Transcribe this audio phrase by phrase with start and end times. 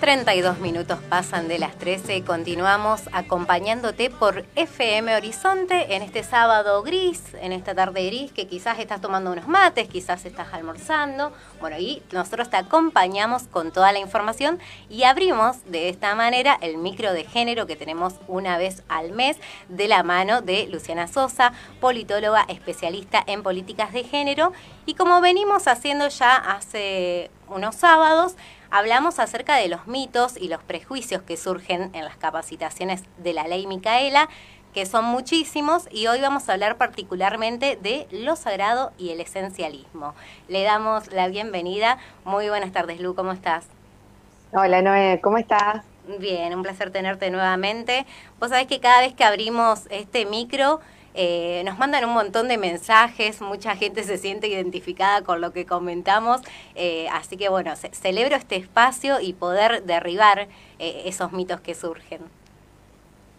[0.00, 2.22] 32 minutos pasan de las 13.
[2.22, 8.78] Continuamos acompañándote por FM Horizonte en este sábado gris, en esta tarde gris, que quizás
[8.78, 11.32] estás tomando unos mates, quizás estás almorzando.
[11.60, 16.76] Bueno, y nosotros te acompañamos con toda la información y abrimos de esta manera el
[16.76, 19.36] micro de género que tenemos una vez al mes
[19.68, 24.52] de la mano de Luciana Sosa, politóloga especialista en políticas de género.
[24.86, 28.36] Y como venimos haciendo ya hace unos sábados,
[28.70, 33.48] hablamos acerca de los mitos y los prejuicios que surgen en las capacitaciones de la
[33.48, 34.28] ley Micaela,
[34.74, 40.14] que son muchísimos, y hoy vamos a hablar particularmente de lo sagrado y el esencialismo.
[40.48, 41.98] Le damos la bienvenida.
[42.24, 43.66] Muy buenas tardes, Lu, ¿cómo estás?
[44.52, 45.84] Hola, Noé, ¿cómo estás?
[46.18, 48.06] Bien, un placer tenerte nuevamente.
[48.38, 50.80] Vos sabés que cada vez que abrimos este micro,
[51.14, 55.66] eh, nos mandan un montón de mensajes, mucha gente se siente identificada con lo que
[55.66, 56.40] comentamos,
[56.74, 60.48] eh, así que bueno, celebro este espacio y poder derribar
[60.78, 62.20] eh, esos mitos que surgen.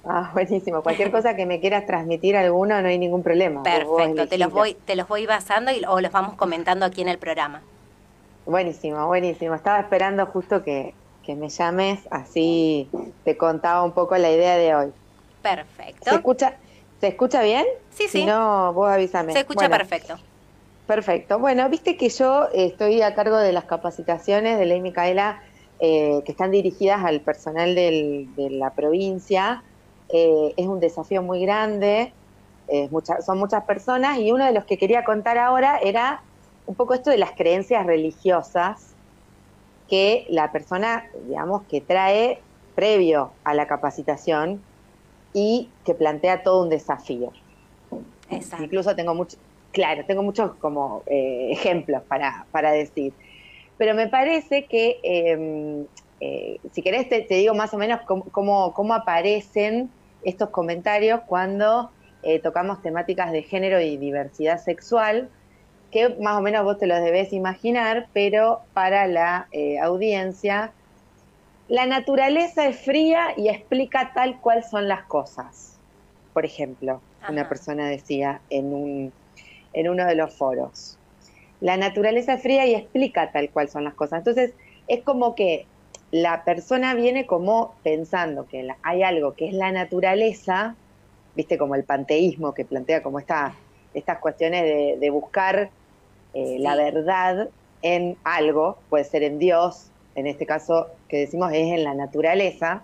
[0.05, 0.81] Ah, buenísimo.
[0.81, 3.63] Cualquier cosa que me quieras transmitir alguno, no hay ningún problema.
[3.63, 7.09] Perfecto, te los voy, te los voy basando y, o los vamos comentando aquí en
[7.09, 7.61] el programa.
[8.45, 9.55] Buenísimo, buenísimo.
[9.55, 12.89] Estaba esperando justo que, que me llames, así
[13.23, 14.91] te contaba un poco la idea de hoy.
[15.43, 16.09] Perfecto.
[16.09, 16.55] ¿Se escucha,
[16.99, 17.65] ¿Se escucha bien?
[17.91, 18.19] Sí, sí.
[18.19, 19.33] Si no, vos avísame.
[19.33, 20.17] Se escucha perfecto.
[20.85, 21.39] Perfecto.
[21.39, 25.41] Bueno, viste que yo estoy a cargo de las capacitaciones de Ley Micaela
[25.79, 29.63] eh, que están dirigidas al personal de la provincia.
[30.09, 32.11] Eh, es un desafío muy grande,
[33.25, 36.21] son muchas personas y uno de los que quería contar ahora era
[36.65, 38.89] un poco esto de las creencias religiosas
[39.87, 42.39] que la persona, digamos, que trae
[42.75, 44.61] previo a la capacitación
[45.33, 47.31] y que plantea todo un desafío.
[48.29, 48.65] Exacto.
[48.65, 49.37] Incluso tengo mucho,
[49.71, 53.13] claro, tengo muchos como eh, ejemplos para, para, decir.
[53.77, 55.85] Pero me parece que, em,
[56.19, 59.89] eh, si querés, te, digo más o menos cómo, cómo, aparecen
[60.23, 61.91] estos comentarios cuando
[62.23, 65.29] eh, tocamos temáticas de género y diversidad sexual,
[65.91, 69.47] que más o menos vos te los debes imaginar, pero para la
[69.81, 70.71] audiencia
[71.69, 75.77] la naturaleza es fría y explica tal cual son las cosas.
[76.33, 76.99] Por ejemplo,
[77.29, 79.13] una persona decía en, un,
[79.73, 80.97] en uno de los foros.
[81.61, 84.19] La naturaleza es fría y explica tal cual son las cosas.
[84.19, 84.53] Entonces,
[84.87, 85.67] es como que
[86.09, 90.75] la persona viene como pensando que hay algo que es la naturaleza,
[91.35, 93.53] viste, como el panteísmo que plantea como esta,
[93.93, 95.69] estas cuestiones de, buscar
[96.33, 97.49] eh, la verdad
[97.83, 102.83] en algo, puede ser en Dios, en este caso que decimos es en la naturaleza.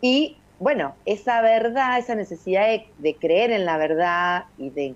[0.00, 2.66] Y bueno, esa verdad, esa necesidad
[2.98, 4.94] de, creer en la verdad y de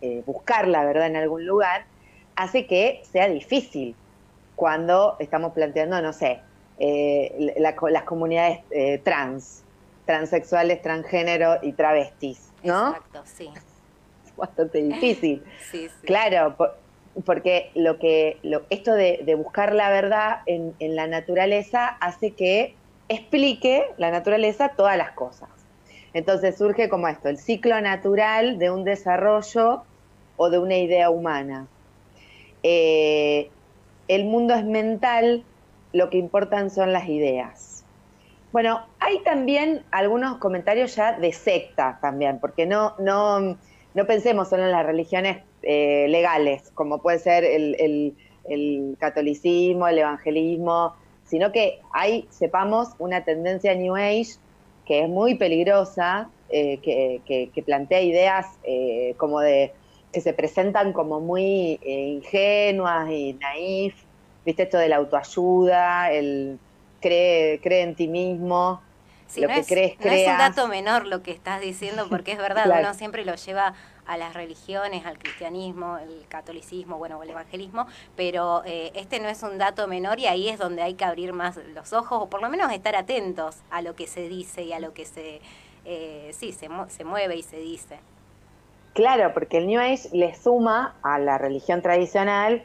[0.00, 1.84] eh, buscar la verdad en algún lugar,
[2.36, 3.94] hace que sea difícil
[4.54, 6.40] cuando estamos planteando, no sé,
[6.78, 9.62] eh, las comunidades eh, trans,
[10.04, 12.90] transexuales, transgénero y travestis, ¿no?
[12.90, 13.50] Exacto, sí.
[14.26, 15.42] Es bastante difícil.
[15.70, 16.06] sí, sí.
[16.06, 16.56] Claro,
[17.24, 18.38] porque lo que
[18.70, 22.74] esto de, buscar la verdad en, la naturaleza hace que
[23.08, 25.48] explique la naturaleza todas las cosas.
[26.12, 29.84] Entonces surge como esto, el ciclo natural de un desarrollo
[30.36, 31.66] o de una idea humana.
[32.62, 33.50] Eh,
[34.08, 35.44] el mundo es mental,
[35.92, 37.84] lo que importan son las ideas.
[38.52, 43.56] Bueno, hay también algunos comentarios ya de secta también, porque no, no,
[43.94, 48.14] no pensemos solo en las religiones eh, legales, como puede ser el,
[49.00, 50.94] catolicismo, el evangelismo,
[51.24, 54.36] sino que hay, sepamos, una tendencia New Age
[54.84, 59.72] que es muy peligrosa, eh, que, plantea ideas eh, como de
[60.12, 63.96] que se presentan como muy ingenuas y naif,
[64.44, 66.60] viste esto de la autoayuda, el
[67.00, 68.80] cree, cree en ti mismo,
[69.36, 72.66] lo que crees, no es un dato menor lo que estás diciendo, porque es verdad,
[72.78, 73.74] uno siempre lo lleva
[74.06, 79.42] a las religiones, al cristianismo, el catolicismo, bueno, el evangelismo, pero eh, este no es
[79.42, 82.40] un dato menor y ahí es donde hay que abrir más los ojos o por
[82.40, 85.40] lo menos estar atentos a lo que se dice y a lo que se,
[85.84, 87.98] eh, sí, se, se mueve y se dice.
[88.94, 92.62] Claro, porque el New Age le suma a la religión tradicional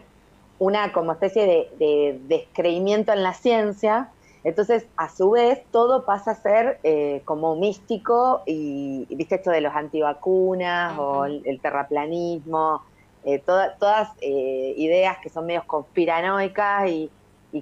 [0.60, 4.10] una como especie de, de descreimiento en la ciencia,
[4.44, 9.62] entonces, a su vez, todo pasa a ser eh, como místico y, viste esto de
[9.62, 12.82] los antivacunas o el, terraplanismo,
[13.24, 17.12] eh, todas eh, ideas que son medio conspiranoicas y,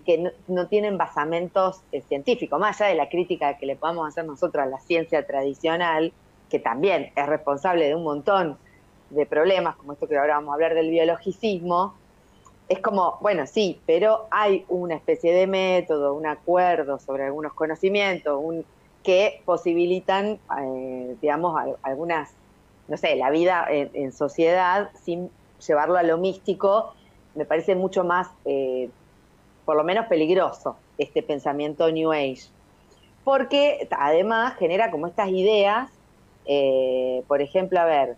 [0.06, 4.64] que no, tienen basamentos científicos, más allá de la crítica que le podamos hacer nosotros
[4.64, 6.14] a la ciencia tradicional,
[6.48, 8.58] que también es responsable de un montón
[9.10, 11.96] de problemas, como esto que ahora vamos a hablar del biologicismo,
[12.70, 18.40] es como, bueno, sí, pero hay una especie de método, un acuerdo sobre algunos conocimientos
[18.42, 18.64] un,
[19.04, 22.30] que posibilitan, eh, digamos, algunas,
[22.88, 25.32] no sé, la vida en, sociedad sin
[25.66, 26.94] llevarlo a lo místico,
[27.34, 28.90] me parece mucho más, eh,
[29.66, 32.44] por lo menos peligroso, este pensamiento New Age.
[33.24, 35.90] Porque además genera como estas ideas,
[36.46, 38.16] eh, por ejemplo, a ver,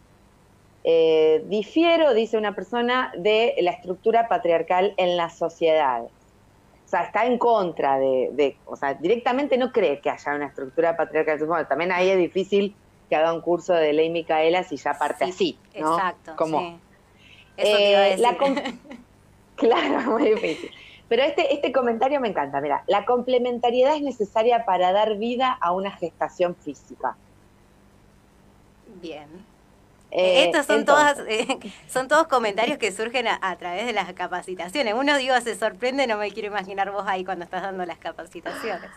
[0.84, 6.04] eh, difiero, dice una persona, de la estructura patriarcal en la sociedad.
[6.04, 10.98] O sea, está en contra de, o sea, directamente no cree que haya una estructura
[10.98, 11.38] patriarcal.
[11.46, 12.76] Bueno, también ahí es difícil
[13.10, 15.94] que haga un curso de ley Micaela si ya parte así, ¿no?
[15.94, 16.80] Exacto, Como,
[17.56, 18.80] Eso te iba a decir.
[19.56, 20.72] claro, muy difícil.
[21.08, 22.62] Pero este, este comentario me encanta.
[22.62, 27.18] Mira, la complementariedad es necesaria para dar vida a una gestación física.
[29.02, 29.28] Bien.
[30.12, 31.48] Eh, Estos son todas, eh,
[31.88, 34.94] son todos comentarios que surgen a, través de las capacitaciones.
[34.94, 38.90] Uno digo se sorprende, no me quiero imaginar vos ahí cuando estás dando las capacitaciones.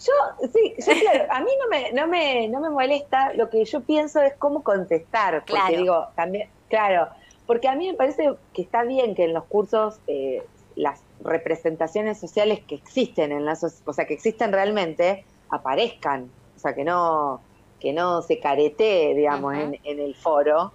[0.00, 0.12] Yo,
[0.52, 3.80] sí, yo, claro, a mí no me, no me, no me molesta, lo que yo
[3.80, 7.08] pienso es cómo contestar, porque digo, también, claro,
[7.46, 10.42] porque a mí me parece que está bien que en los cursos eh,
[10.74, 16.74] las representaciones sociales que existen en la o sea, que existen realmente, aparezcan, o sea,
[16.74, 17.40] que no,
[17.84, 20.72] que no se caretee, digamos, en, el foro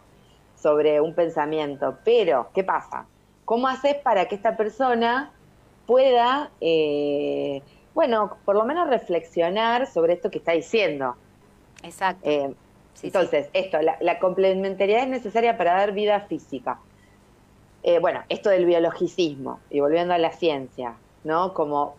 [0.55, 1.97] sobre un pensamiento.
[2.05, 3.07] Pero, ¿qué pasa?
[3.45, 5.31] ¿Cómo haces para que esta persona
[5.87, 7.63] pueda, eh,
[7.95, 11.15] bueno, por lo menos reflexionar sobre esto que está diciendo?
[11.81, 12.29] Exacto.
[12.29, 12.53] Eh,
[13.01, 16.79] entonces, esto, la, complementariedad es necesaria para dar vida física.
[17.81, 21.55] Eh, bueno, esto del biologicismo, y volviendo a la ciencia, ¿no?
[21.55, 21.95] Como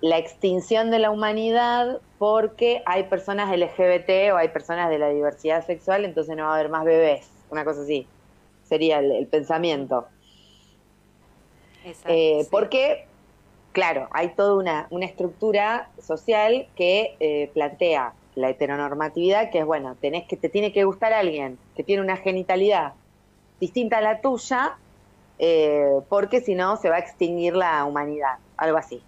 [0.00, 5.64] la extinción de la humanidad porque hay personas LGBT o hay personas de la diversidad
[5.64, 8.06] sexual, entonces no va a haber más bebés, una cosa así.
[8.64, 10.06] Sería el, pensamiento.
[12.04, 13.06] Eh, porque,
[13.72, 19.96] claro, hay toda una, una estructura social que eh, plantea la heteronormatividad, que es, bueno,
[20.00, 22.92] tenés que, te tiene que gustar alguien que tiene una genitalidad
[23.58, 24.76] distinta a la tuya,
[25.38, 29.02] eh, porque si no se va a extinguir la humanidad, algo así.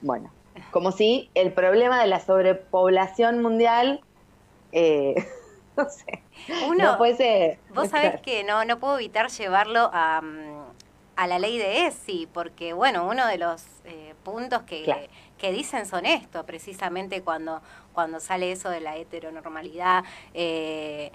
[0.00, 0.30] Bueno,
[0.70, 4.00] como si el problema de la sobrepoblación mundial,
[4.72, 5.14] eh,
[5.76, 6.22] no sé,
[6.68, 10.22] Uno, no puede Vos sabés que no, no puedo evitar llevarlo a,
[11.16, 15.86] a la ley de ESI, porque bueno, uno de los eh, puntos que, que dicen
[15.86, 17.60] son esto, precisamente cuando,
[17.92, 20.04] cuando sale eso de la heteronormalidad.
[20.34, 21.10] Eh,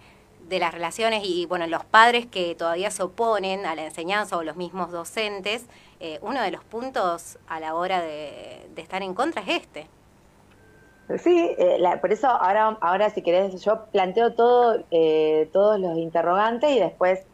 [0.47, 4.43] de las relaciones y, bueno, los padres que todavía se oponen a la enseñanza o
[4.43, 5.67] los mismos docentes,
[6.05, 9.87] eh, uno de los puntos a la hora de, estar en contra es este.
[11.17, 16.71] Sí, eh, por eso ahora, ahora si querés, yo planteo todo, eh, todos los interrogantes
[16.71, 17.25] y después...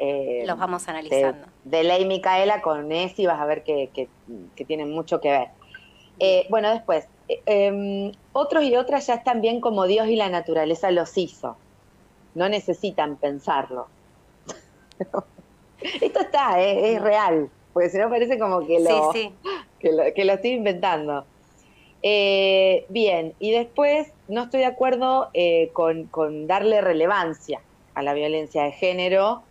[0.45, 1.47] los vamos analizando.
[1.63, 4.07] De, ley Micaela con Esi vas a ver que, que,
[4.55, 5.31] que tienen mucho que
[6.19, 6.45] ver.
[6.51, 11.17] bueno, después, em, otros y otras ya están bien como Dios y la naturaleza los
[11.17, 11.57] hizo
[12.35, 13.87] no necesitan pensarlo.
[16.01, 17.49] Esto está, es real,
[17.79, 19.13] porque si no parece como que lo,
[19.79, 21.23] Que lo, estoy inventando.
[22.03, 26.09] Eh, bien, y después no estoy de acuerdo eh, con,
[26.45, 27.61] darle relevancia
[27.95, 29.43] a la violencia de género,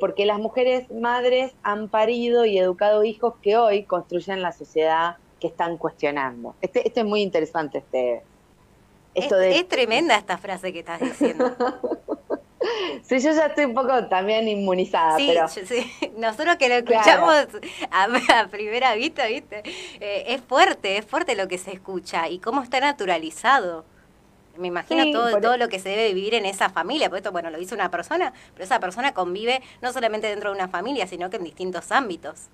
[0.00, 5.48] porque las mujeres madres han parido y educado hijos que hoy construyen la sociedad que
[5.48, 6.54] están cuestionando.
[6.60, 8.22] Este, este es muy interesante, este,
[9.14, 11.56] es, tremenda esta frase que estás diciendo.
[13.02, 15.16] sí, yo ya estoy un poco también inmunizada.
[15.16, 16.10] Sí, sí.
[16.16, 17.48] nosotros que lo escuchamos
[17.90, 19.62] a, primera vista, ¿viste?
[20.00, 23.84] Eh, es fuerte, es fuerte lo que se escucha y cómo está naturalizado.
[24.56, 27.50] Me imagino todo, todo lo que se debe vivir en esa familia, porque esto, bueno,
[27.50, 31.28] lo dice una persona, pero esa persona convive no solamente dentro de una familia, sino
[31.28, 32.48] que en distintos ámbitos.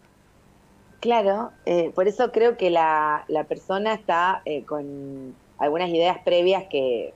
[1.02, 6.64] Claro, eh, por eso creo que la, la persona está eh, con algunas ideas previas
[6.70, 7.12] que,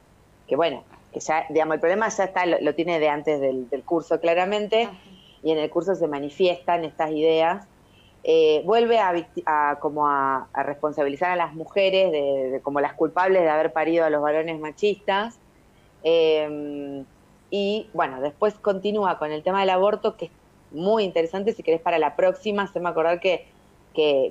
[0.48, 0.82] que, bueno,
[1.16, 4.86] que ya, digamos, el problema ya está, lo, tiene de antes del, curso claramente,
[5.42, 7.66] y en el curso se manifiestan estas ideas.
[8.22, 13.72] Eh, vuelve a, como a, responsabilizar a las mujeres de, como las culpables de haber
[13.72, 15.38] parido a los varones machistas.
[16.02, 17.06] Em,
[17.48, 20.30] y bueno, después continúa con el tema del aborto, que es
[20.70, 21.54] muy interesante.
[21.54, 23.46] Si querés para la próxima, se me acordar que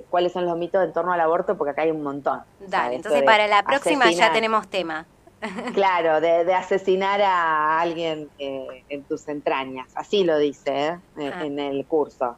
[0.08, 2.42] cuáles son los mitos en torno al aborto, porque acá hay un montón.
[2.60, 5.04] Dale, entonces para la próxima ya tenemos tema.
[5.74, 10.98] Claro, de, asesinar a alguien eh, en tus entrañas, así lo dice ¿eh?
[11.16, 12.36] en, el curso.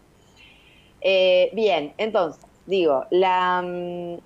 [1.01, 4.19] Eh, bien, entonces, digo, la, mm,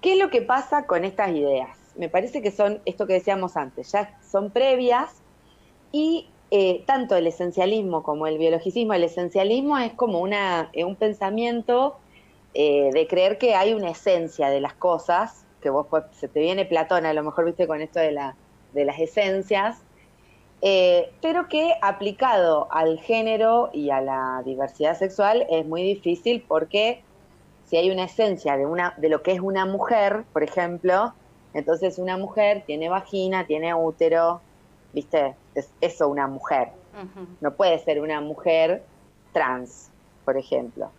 [0.00, 1.76] ¿qué es lo que pasa con estas ideas?
[1.96, 5.10] me parece que son esto que decíamos antes, ya son previas
[5.92, 10.96] y eh, tanto el esencialismo como el biologicismo, el esencialismo es como una, eh, un
[10.96, 11.98] pensamiento
[12.54, 16.64] de creer que hay una esencia de las cosas, que vos pues, se te viene
[16.64, 18.34] Platón, a lo mejor viste con esto de, la,
[18.72, 19.78] de las esencias,
[20.60, 27.02] pero que aplicado al género y a la diversidad sexual es muy difícil porque
[27.70, 31.14] si hay una esencia de, una, de lo que es una mujer, por ejemplo,
[31.54, 34.40] entonces una mujer tiene vagina, tiene útero,
[34.92, 35.36] ¿viste?
[35.54, 36.68] Es eso una mujer.
[37.40, 38.82] No puede ser una mujer
[39.32, 39.90] trans,
[40.24, 40.90] por ejemplo.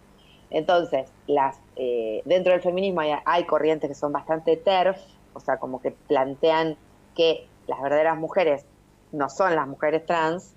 [0.52, 4.98] Entonces, las, eh, dentro del feminismo hay, corrientes que son bastante TERF,
[5.34, 6.78] o sea, como que plantean
[7.16, 8.66] que las verdaderas mujeres
[9.12, 10.54] no son las mujeres trans,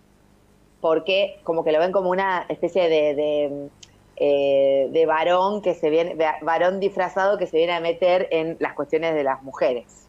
[0.81, 3.69] porque como que lo ven como una especie de, de,
[4.17, 8.75] eh, de varón que se viene, varón disfrazado que se viene a meter en las
[8.75, 10.07] cuestiones de las mujeres.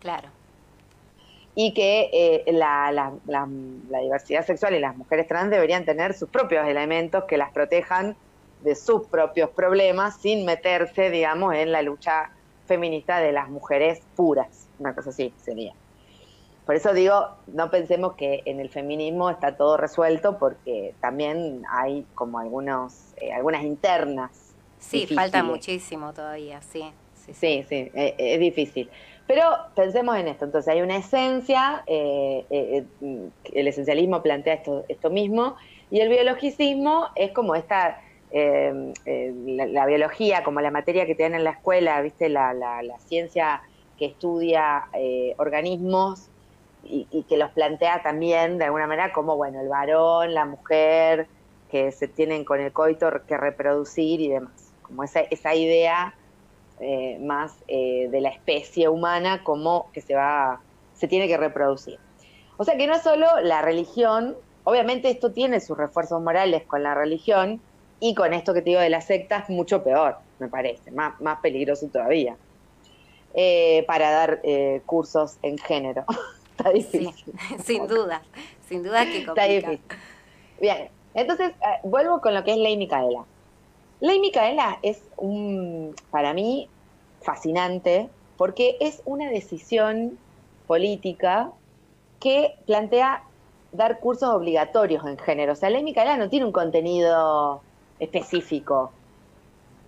[0.00, 0.28] Claro
[1.60, 3.12] y que eh, la,
[4.00, 8.14] diversidad sexual y las mujeres trans deberían tener sus propios elementos que las protejan
[8.62, 12.30] de sus propios problemas sin meterse, digamos, en la lucha
[12.66, 15.72] feminista de las mujeres puras, una cosa así sería.
[16.66, 22.04] Por eso digo, no pensemos que en el feminismo está todo resuelto porque también hay
[22.14, 24.54] como algunos, eh, algunas internas.
[24.78, 26.92] Sí, falta muchísimo todavía, sí.
[27.14, 28.90] Sí, sí, sí, eh, es difícil.
[29.28, 34.86] Pero pensemos en esto, entonces hay una esencia, eh, eh, eh, el esencialismo plantea esto,
[34.88, 35.56] esto mismo,
[35.90, 38.00] y el biologicismo es como esta,
[38.32, 43.62] la, biología, como la materia que te dan en la escuela, viste, la, ciencia
[43.98, 44.88] que estudia
[45.36, 46.28] organismos
[46.84, 51.26] y, que los plantea también de alguna manera como, bueno, el varón, la mujer,
[51.70, 56.14] que se tienen con el coito que reproducir y demás, como esa, esa idea
[56.80, 60.60] eh, más eh, de la especie humana como que se va,
[60.94, 61.98] se tiene que reproducir.
[62.56, 66.94] O sea que no solo la religión, obviamente esto tiene sus refuerzos morales con la
[66.94, 67.60] religión
[68.00, 71.40] y con esto que te digo de las sectas, mucho peor, me parece, más, más
[71.40, 72.36] peligroso todavía,
[73.34, 74.40] eh, para dar
[74.86, 76.04] cursos en género.
[76.56, 77.34] Está difícil.
[77.64, 78.22] sin duda,
[78.68, 79.42] sin duda que complica.
[79.42, 79.80] Está difícil.
[80.60, 81.52] Bien, entonces
[81.84, 83.24] vuelvo con lo que es Ley Micaela.
[84.00, 86.68] Ley Micaela es un, para mí,
[87.20, 90.16] fascinante porque es una decisión
[90.66, 91.50] política
[92.20, 93.24] que plantea
[93.72, 95.52] dar cursos obligatorios en género.
[95.52, 97.62] O sea, Ley Micaela no tiene un contenido
[98.00, 98.92] específico.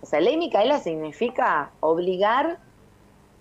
[0.01, 2.57] O sea, Ley Micaela significa obligar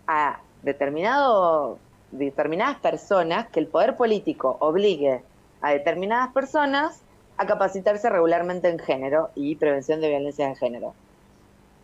[0.06, 1.78] a determinado,
[2.10, 5.22] determinadas personas, que el poder político obligue
[5.62, 7.02] a determinadas personas
[7.36, 10.94] a capacitarse regularmente en género y prevención de violencia de género.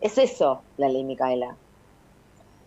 [0.01, 1.57] Es eso la ley Micaela.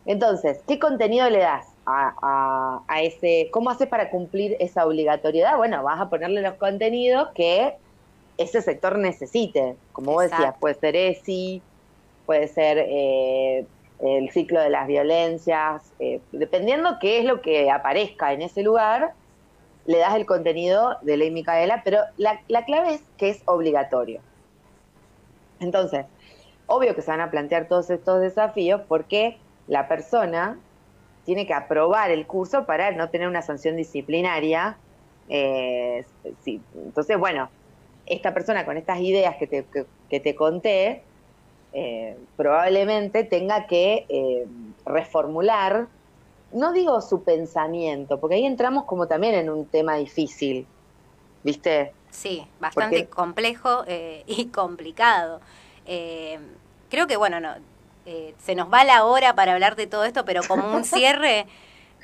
[0.05, 3.49] Entonces, ¿qué contenido le das a, ese?
[3.51, 5.57] ¿Cómo haces para cumplir esa obligatoriedad?
[5.57, 7.75] Bueno, vas a ponerle los contenidos que
[8.39, 9.75] ese sector necesite.
[9.91, 11.61] Como vos decías, puede ser ESI,
[12.25, 13.65] puede ser eh,
[13.99, 19.13] el ciclo de las violencias, eh, dependiendo qué es lo que aparezca en ese lugar,
[19.85, 24.21] le das el contenido de ley Micaela, pero la, clave es que es obligatorio.
[25.59, 26.05] Entonces,
[26.65, 30.57] obvio que se van a plantear todos estos desafíos porque la persona
[31.25, 34.77] tiene que aprobar el curso para no tener una sanción disciplinaria.
[35.27, 36.05] Eh,
[36.45, 37.49] Entonces, bueno,
[38.09, 39.65] esta persona con estas ideas que te,
[40.09, 41.03] que, te conté,
[41.71, 44.45] eh, probablemente tenga que eh,
[44.85, 45.87] reformular
[46.51, 50.65] no digo su pensamiento, porque ahí entramos como también en un tema difícil,
[51.43, 51.93] ¿viste?
[52.09, 55.41] Sí, bastante complejo eh, y complicado.
[55.85, 57.53] Creo que, bueno, no,
[58.39, 61.45] se nos va la hora para hablar de todo esto, pero como un cierre,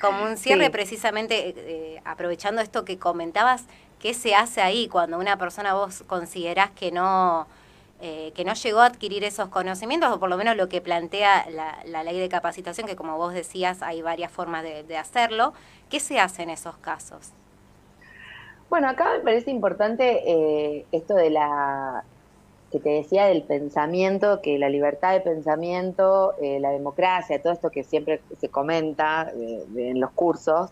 [0.00, 3.64] como un cierre precisamente, aprovechando esto que comentabas,
[4.00, 7.46] ¿qué se hace ahí cuando una persona vos considerás que no
[7.98, 11.46] eh, que no llegó a adquirir esos conocimientos, o por lo menos lo que plantea
[11.86, 15.54] la, ley de capacitación, que como vos decías hay varias formas de, hacerlo.
[15.88, 17.30] ¿Qué se hace en esos casos?
[18.68, 22.04] Bueno, acá me parece importante eh, esto de la
[22.70, 27.70] que te decía del pensamiento, que la libertad de pensamiento, eh, la democracia, todo esto
[27.70, 30.70] que siempre se comenta en los cursos,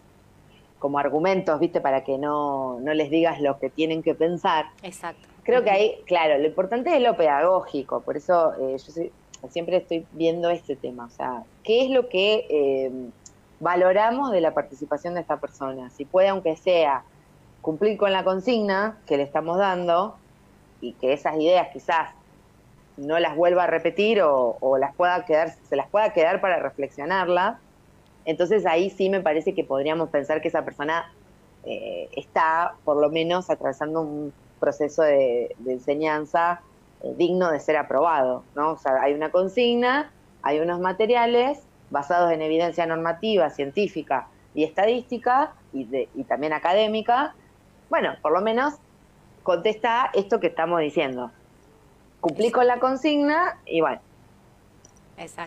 [0.85, 1.81] como argumentos, ¿viste?
[1.81, 4.67] Para que no, no les digas lo que tienen que pensar.
[4.83, 5.27] Exacto.
[5.43, 10.05] Creo que ahí, claro, lo importante es lo pedagógico, por eso eh, yo siempre estoy
[10.13, 12.93] viendo este tema, o sea, ¿qué es lo que eh,
[13.61, 15.89] valoramos de la participación de esta persona?
[15.89, 17.03] Si puede, aunque sea,
[17.63, 20.17] cumplir con la consigna que le estamos dando
[20.83, 22.11] y que esas ideas quizás
[22.99, 27.57] no las vuelva a repetir o, las pueda quedar, se las pueda quedar para reflexionarlas,
[28.25, 31.13] entonces ahí sí me parece que podríamos pensar que esa persona
[31.65, 36.61] eh, está por lo menos atravesando un proceso de, enseñanza
[37.03, 38.73] eh, digno de ser aprobado, ¿no?
[38.73, 40.11] O sea, hay una consigna,
[40.43, 47.35] hay unos materiales basados en evidencia normativa, científica y estadística y, y también académica,
[47.91, 48.75] bueno, por lo menos
[49.43, 51.31] contesta esto que estamos diciendo.
[52.21, 54.01] Cumplí con la consigna y bueno,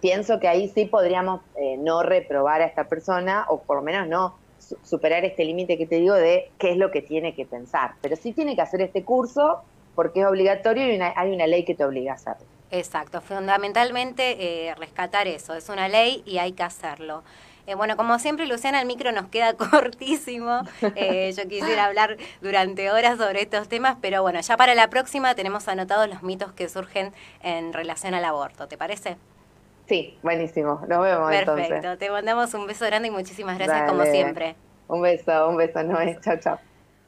[0.01, 4.07] pienso que ahí sí podríamos eh, no reprobar a esta persona o por lo menos
[4.07, 4.36] no
[4.83, 7.91] superar este límite que te digo de qué es lo que tiene que pensar.
[8.01, 9.62] Pero sí tiene que hacer este curso
[9.95, 12.45] porque es obligatorio y hay una ley que te obliga a hacerlo.
[12.69, 17.24] Exacto, fundamentalmente eh, rescatar eso, es una ley y hay que hacerlo.
[17.65, 20.62] Eh, bueno, como siempre, Luciana, el micro nos queda cortísimo.
[20.95, 25.36] Eh, yo quisiera hablar durante horas sobre estos temas, pero bueno, ya para la próxima
[25.36, 28.67] tenemos anotados los mitos que surgen en relación al aborto.
[28.67, 29.17] ¿Te parece?
[29.88, 30.82] Sí, buenísimo.
[30.88, 31.98] Nos vemos Perfecto.
[31.98, 34.56] Te mandamos un beso grande y muchísimas gracias como siempre.
[34.88, 36.20] Un beso, un beso, no es.
[36.22, 36.60] Chao, chao.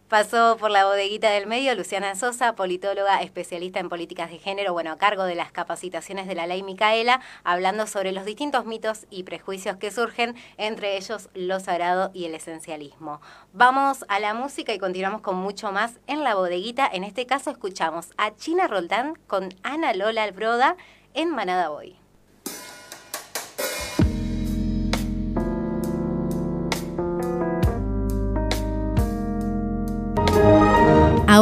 [0.10, 4.92] Pasó por la bodeguita del medio Luciana Sosa, politóloga especialista en políticas de género, bueno,
[4.92, 9.22] a cargo de las capacitaciones de la ley Micaela, hablando sobre los distintos mitos y
[9.22, 13.22] prejuicios que surgen, entre ellos lo sagrado y el esencialismo.
[13.54, 16.90] Vamos a la música y continuamos con mucho más en la bodeguita.
[16.92, 20.76] En este caso escuchamos a China Roldán con Ana Lola Albroda
[21.14, 22.00] en Manada Boy.